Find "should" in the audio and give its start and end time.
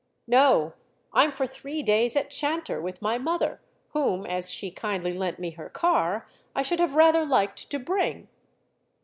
6.63-6.79